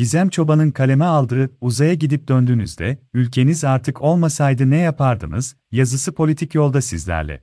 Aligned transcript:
Gizem 0.00 0.28
Çoban'ın 0.28 0.70
kaleme 0.70 1.04
aldığı 1.04 1.50
Uzaya 1.60 1.94
gidip 1.94 2.28
döndüğünüzde, 2.28 2.98
ülkeniz 3.14 3.64
artık 3.64 4.02
olmasaydı 4.02 4.70
ne 4.70 4.78
yapardınız? 4.78 5.56
Yazısı 5.72 6.12
politik 6.12 6.54
yolda 6.54 6.82
sizlerle. 6.82 7.42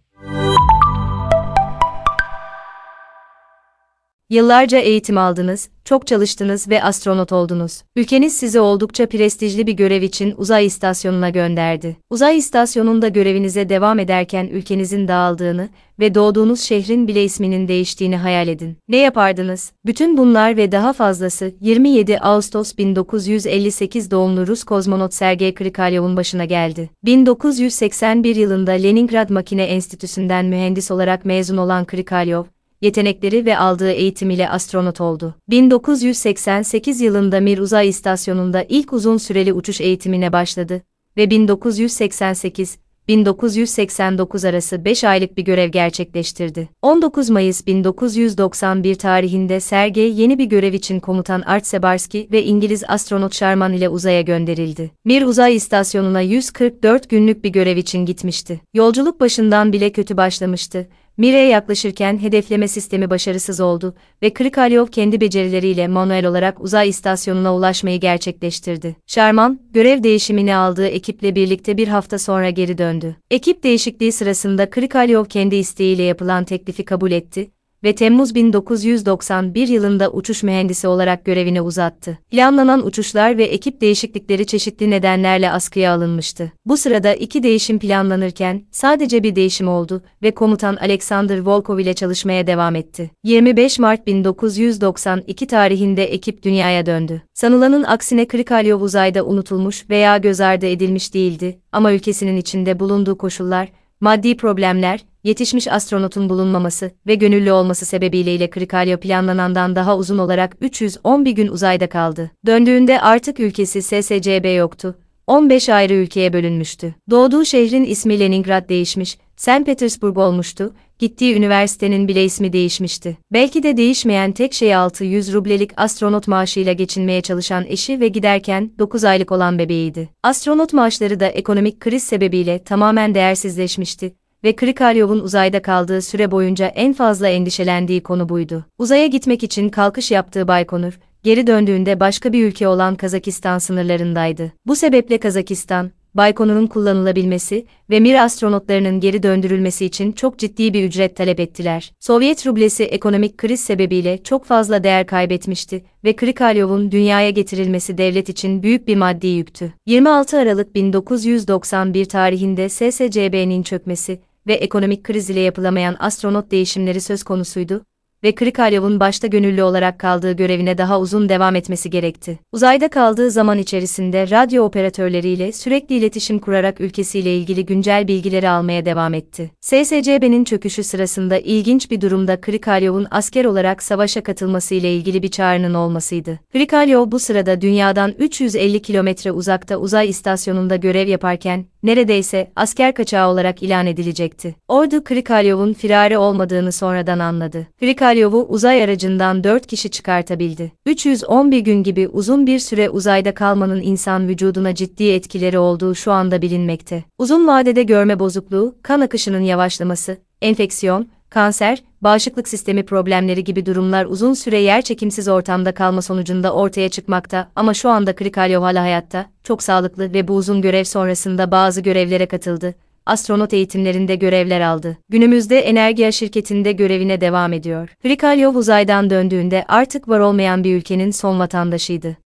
Yıllarca 4.30 4.78
eğitim 4.78 5.18
aldınız, 5.18 5.70
çok 5.86 6.08
çalıştınız 6.08 6.70
ve 6.70 6.84
astronot 6.84 7.32
oldunuz. 7.32 7.84
Ülkeniz 7.96 8.38
sizi 8.38 8.60
oldukça 8.60 9.06
prestijli 9.06 9.68
bir 9.68 9.74
görev 9.74 10.02
için 10.02 10.34
uzay 10.38 10.66
istasyonuna 10.66 11.30
gönderdi. 11.30 11.98
Uzay 12.10 12.38
istasyonunda 12.38 13.08
görevinize 13.08 13.70
devam 13.70 14.00
ederken 14.00 14.48
ülkenizin 14.48 15.08
dağıldığını 15.08 15.70
ve 16.00 16.16
doğduğunuz 16.16 16.62
şehrin 16.62 17.08
bile 17.08 17.24
isminin 17.24 17.68
değiştiğini 17.68 18.18
hayal 18.18 18.48
edin. 18.48 18.78
Ne 18.88 18.98
yapardınız? 18.98 19.72
Bütün 19.86 20.18
bunlar 20.18 20.58
ve 20.58 20.72
daha 20.72 20.94
fazlası 20.94 21.52
27 21.62 22.20
Ağustos 22.20 22.78
1958 22.78 24.12
doğumlu 24.12 24.48
Rus 24.48 24.64
kozmonot 24.64 25.14
Sergey 25.14 25.54
Krikalyov'un 25.54 26.18
başına 26.18 26.46
geldi. 26.46 26.90
1981 27.06 28.36
yılında 28.36 28.72
Leningrad 28.72 29.30
Makine 29.30 29.64
Enstitüsü'nden 29.64 30.46
mühendis 30.46 30.92
olarak 30.92 31.26
mezun 31.26 31.58
olan 31.58 31.86
Krikalyov, 31.86 32.44
yetenekleri 32.82 33.46
ve 33.46 33.58
aldığı 33.58 33.92
eğitim 33.92 34.30
ile 34.30 34.50
astronot 34.50 35.02
oldu. 35.02 35.36
1988 35.50 37.02
yılında 37.02 37.40
Mir 37.40 37.58
Uzay 37.58 37.90
İstasyonu'nda 37.90 38.66
ilk 38.70 38.94
uzun 38.94 39.18
süreli 39.18 39.54
uçuş 39.54 39.82
eğitimine 39.82 40.34
başladı 40.34 40.82
ve 41.18 41.30
1988 41.30 42.78
1989 43.08 44.46
arası 44.46 44.86
5 44.86 45.04
aylık 45.04 45.38
bir 45.38 45.46
görev 45.46 45.70
gerçekleştirdi. 45.70 46.70
19 46.82 47.30
Mayıs 47.30 47.68
1991 47.68 48.96
tarihinde 48.96 49.60
Sergey 49.60 50.14
yeni 50.14 50.38
bir 50.38 50.46
görev 50.46 50.74
için 50.74 51.00
komutan 51.00 51.42
Art 51.42 51.68
Sebarsky 51.68 52.28
ve 52.32 52.44
İngiliz 52.44 52.84
astronot 52.88 53.36
Sharman 53.36 53.74
ile 53.74 53.90
uzaya 53.90 54.22
gönderildi. 54.22 54.92
Mir 55.06 55.22
uzay 55.22 55.56
istasyonuna 55.56 56.22
144 56.22 57.10
günlük 57.10 57.44
bir 57.44 57.50
görev 57.50 57.78
için 57.78 58.06
gitmişti. 58.06 58.62
Yolculuk 58.74 59.20
başından 59.20 59.74
bile 59.74 59.92
kötü 59.92 60.18
başlamıştı 60.18 60.88
Mire'ye 61.18 61.48
yaklaşırken 61.48 62.22
hedefleme 62.22 62.68
sistemi 62.68 63.10
başarısız 63.10 63.60
oldu 63.60 63.96
ve 64.24 64.34
Krikalyov 64.34 64.88
kendi 64.88 65.22
becerileriyle 65.22 65.88
manuel 65.88 66.26
olarak 66.26 66.62
uzay 66.62 66.90
istasyonuna 66.90 67.56
ulaşmayı 67.56 68.00
gerçekleştirdi. 68.00 68.96
Sharman, 69.08 69.60
görev 69.72 70.04
değişimini 70.04 70.56
aldığı 70.56 70.88
ekiple 70.88 71.36
birlikte 71.36 71.78
bir 71.78 71.88
hafta 71.88 72.20
sonra 72.20 72.50
geri 72.50 72.78
döndü. 72.78 73.16
Ekip 73.32 73.64
değişikliği 73.64 74.12
sırasında 74.12 74.70
Krikalyov 74.70 75.26
kendi 75.26 75.56
isteğiyle 75.56 76.04
yapılan 76.04 76.44
teklifi 76.44 76.86
kabul 76.86 77.12
etti 77.12 77.57
ve 77.84 77.96
Temmuz 77.96 78.36
1991 78.36 79.68
yılında 79.68 80.12
uçuş 80.12 80.44
mühendisi 80.44 80.88
olarak 80.88 81.26
görevini 81.26 81.62
uzattı. 81.62 82.18
Planlanan 82.32 82.86
uçuşlar 82.86 83.38
ve 83.38 83.44
ekip 83.44 83.82
değişiklikleri 83.82 84.46
çeşitli 84.46 84.90
nedenlerle 84.90 85.52
askıya 85.52 85.94
alınmıştı. 85.94 86.52
Bu 86.66 86.78
sırada 86.78 87.14
iki 87.14 87.44
değişim 87.44 87.80
planlanırken 87.80 88.64
sadece 88.72 89.24
bir 89.24 89.36
değişim 89.36 89.68
oldu 89.68 90.02
ve 90.24 90.32
komutan 90.32 90.76
Alexander 90.76 91.40
Volkov 91.40 91.80
ile 91.80 91.94
çalışmaya 91.94 92.48
devam 92.48 92.76
etti. 92.76 93.12
25 93.24 93.80
Mart 93.80 94.08
1992 94.08 95.48
tarihinde 95.48 96.06
ekip 96.06 96.44
dünyaya 96.44 96.86
döndü. 96.86 97.22
Sanılanın 97.34 97.84
aksine 97.84 98.28
Krikalyov 98.28 98.82
uzayda 98.82 99.26
unutulmuş 99.26 99.90
veya 99.90 100.18
göz 100.18 100.42
ardı 100.42 100.66
edilmiş 100.66 101.14
değildi 101.14 101.60
ama 101.72 101.94
ülkesinin 101.94 102.38
içinde 102.38 102.80
bulunduğu 102.80 103.18
koşullar, 103.18 103.70
maddi 104.02 104.38
problemler, 104.38 105.06
yetişmiş 105.28 105.68
astronotun 105.68 106.30
bulunmaması 106.30 106.92
ve 107.08 107.16
gönüllü 107.16 107.52
olması 107.52 107.86
sebebiyle 107.86 108.36
ile 108.36 108.50
Krikalya 108.50 109.00
planlanandan 109.00 109.76
daha 109.76 109.98
uzun 109.98 110.18
olarak 110.18 110.58
311 110.62 111.32
gün 111.32 111.48
uzayda 111.48 111.90
kaldı. 111.90 112.32
Döndüğünde 112.46 113.02
artık 113.02 113.40
ülkesi 113.40 113.82
SSCB 113.82 114.58
yoktu. 114.58 114.96
15 115.28 115.70
ayrı 115.70 115.94
ülkeye 115.94 116.34
bölünmüştü. 116.34 116.96
Doğduğu 117.10 117.46
şehrin 117.46 117.84
ismi 117.84 118.20
Leningrad 118.20 118.70
değişmiş, 118.70 119.18
St. 119.38 119.66
Petersburg 119.66 120.18
olmuştu, 120.18 120.74
gittiği 121.00 121.36
üniversitenin 121.36 122.08
bile 122.08 122.26
ismi 122.26 122.54
değişmişti. 122.54 123.18
Belki 123.34 123.64
de 123.64 123.78
değişmeyen 123.78 124.32
tek 124.32 124.54
şey 124.54 124.76
600 124.76 125.34
rublelik 125.34 125.72
astronot 125.78 126.28
maaşıyla 126.28 126.74
geçinmeye 126.74 127.22
çalışan 127.22 127.66
eşi 127.68 128.00
ve 128.00 128.08
giderken 128.08 128.72
9 128.80 129.04
aylık 129.04 129.32
olan 129.32 129.60
bebeğiydi. 129.60 130.10
Astronot 130.24 130.74
maaşları 130.74 131.20
da 131.20 131.28
ekonomik 131.28 131.80
kriz 131.80 132.04
sebebiyle 132.04 132.64
tamamen 132.64 133.16
değersizleşmişti 133.16 134.14
ve 134.44 134.56
Krikalyov'un 134.56 135.20
uzayda 135.20 135.62
kaldığı 135.62 136.02
süre 136.02 136.32
boyunca 136.32 136.68
en 136.68 136.94
fazla 136.94 137.28
endişelendiği 137.28 138.04
konu 138.04 138.30
buydu. 138.30 138.66
Uzaya 138.78 139.08
gitmek 139.08 139.44
için 139.44 139.70
kalkış 139.70 140.12
yaptığı 140.12 140.48
Baykonur, 140.48 141.00
geri 141.24 141.48
döndüğünde 141.48 142.00
başka 142.00 142.34
bir 142.34 142.48
ülke 142.48 142.68
olan 142.68 142.96
Kazakistan 142.96 143.58
sınırlarındaydı. 143.58 144.52
Bu 144.66 144.76
sebeple 144.76 145.18
Kazakistan, 145.18 145.92
Baykonur'un 146.18 146.68
kullanılabilmesi 146.68 147.66
ve 147.90 148.00
Mir 148.00 148.24
astronotlarının 148.24 149.00
geri 149.00 149.24
döndürülmesi 149.24 149.86
için 149.86 150.12
çok 150.12 150.38
ciddi 150.38 150.74
bir 150.74 150.84
ücret 150.84 151.16
talep 151.16 151.40
ettiler. 151.40 151.92
Sovyet 152.00 152.48
rublesi 152.48 152.84
ekonomik 152.84 153.38
kriz 153.38 153.60
sebebiyle 153.60 154.24
çok 154.24 154.46
fazla 154.46 154.84
değer 154.84 155.08
kaybetmişti 155.08 155.84
ve 156.04 156.16
Krikalyov'un 156.16 156.92
dünyaya 156.92 157.30
getirilmesi 157.30 157.98
devlet 157.98 158.30
için 158.30 158.64
büyük 158.64 158.88
bir 158.88 158.96
maddi 158.96 159.28
yüktü. 159.28 159.74
26 159.86 160.38
Aralık 160.38 160.76
1991 160.76 162.06
tarihinde 162.06 162.70
SSCB'nin 162.70 163.64
çökmesi 163.64 164.20
ve 164.48 164.54
ekonomik 164.54 165.04
kriz 165.04 165.30
ile 165.30 165.40
yapılamayan 165.40 165.96
astronot 166.00 166.52
değişimleri 166.52 167.02
söz 167.02 167.24
konusuydu 167.24 167.82
ve 168.24 168.36
Krikalyov'un 168.36 169.00
başta 169.00 169.28
gönüllü 169.28 169.64
olarak 169.64 170.00
kaldığı 170.00 170.32
görevine 170.32 170.78
daha 170.78 171.00
uzun 171.00 171.30
devam 171.30 171.56
etmesi 171.56 171.90
gerekti. 171.90 172.40
Uzayda 172.52 172.88
kaldığı 172.88 173.32
zaman 173.32 173.58
içerisinde 173.58 174.30
radyo 174.30 174.64
operatörleriyle 174.64 175.52
sürekli 175.52 175.96
iletişim 175.96 176.40
kurarak 176.40 176.82
ülkesiyle 176.82 177.38
ilgili 177.38 177.66
güncel 177.66 178.08
bilgileri 178.08 178.50
almaya 178.50 178.86
devam 178.86 179.14
etti. 179.14 179.52
SSCB'nin 179.62 180.44
çöküşü 180.44 180.84
sırasında 180.84 181.38
ilginç 181.38 181.92
bir 181.92 182.02
durumda 182.02 182.42
Krikalyov'un 182.42 183.08
asker 183.12 183.46
olarak 183.46 183.84
savaşa 183.84 184.24
katılması 184.24 184.76
ile 184.76 184.96
ilgili 184.96 185.24
bir 185.24 185.32
çağrının 185.32 185.74
olmasıydı. 185.74 186.40
Krikalyov 186.54 187.12
bu 187.12 187.20
sırada 187.20 187.62
dünyadan 187.62 188.14
350 188.20 188.82
kilometre 188.82 189.32
uzakta 189.32 189.78
uzay 189.78 190.10
istasyonunda 190.10 190.76
görev 190.76 191.08
yaparken, 191.08 191.66
neredeyse 191.88 192.52
asker 192.56 192.94
kaçağı 192.94 193.30
olarak 193.30 193.64
ilan 193.64 193.88
edilecekti. 193.88 194.56
Ordu 194.68 195.04
Krikalyov'un 195.04 195.74
firari 195.74 196.18
olmadığını 196.18 196.72
sonradan 196.72 197.20
anladı. 197.20 197.68
Krikalyov'u 197.80 198.46
uzay 198.50 198.84
aracından 198.84 199.44
4 199.44 199.68
kişi 199.68 199.90
çıkartabildi. 199.90 200.72
311 200.86 201.60
gün 201.60 201.84
gibi 201.84 202.08
uzun 202.08 202.48
bir 202.48 202.60
süre 202.60 202.90
uzayda 202.90 203.34
kalmanın 203.34 203.82
insan 203.82 204.28
vücuduna 204.28 204.76
ciddi 204.76 205.10
etkileri 205.10 205.60
olduğu 205.60 205.96
şu 205.96 206.12
anda 206.12 206.42
bilinmekte. 206.42 207.04
Uzun 207.18 207.48
vadede 207.48 207.84
görme 207.84 208.20
bozukluğu, 208.20 208.76
kan 208.84 209.02
akışının 209.02 209.42
yavaşlaması, 209.42 210.18
enfeksiyon, 210.42 211.08
kanser, 211.30 211.84
bağışıklık 212.02 212.48
sistemi 212.48 212.86
problemleri 212.86 213.44
gibi 213.44 213.66
durumlar 213.66 214.06
uzun 214.06 214.34
süre 214.34 214.58
yer 214.60 214.82
çekimsiz 214.82 215.28
ortamda 215.28 215.74
kalma 215.74 216.02
sonucunda 216.02 216.54
ortaya 216.54 216.90
çıkmakta 216.90 217.52
ama 217.56 217.74
şu 217.74 217.90
anda 217.90 218.16
Krikalyov 218.16 218.62
hala 218.62 218.82
hayatta, 218.82 219.26
çok 219.44 219.64
sağlıklı 219.64 220.14
ve 220.14 220.28
bu 220.28 220.34
uzun 220.34 220.62
görev 220.62 220.84
sonrasında 220.84 221.52
bazı 221.52 221.82
görevlere 221.82 222.26
katıldı. 222.26 222.76
Astronot 223.06 223.54
eğitimlerinde 223.54 224.16
görevler 224.16 224.62
aldı. 224.62 224.98
Günümüzde 225.10 225.60
Energia 225.60 226.12
şirketinde 226.12 226.72
görevine 226.72 227.22
devam 227.22 227.54
ediyor. 227.54 227.90
Krikalyov 228.04 228.56
uzaydan 228.56 229.10
döndüğünde 229.10 229.66
artık 229.68 230.10
var 230.10 230.20
olmayan 230.20 230.64
bir 230.64 230.76
ülkenin 230.76 231.12
son 231.12 231.40
vatandaşıydı. 231.40 232.18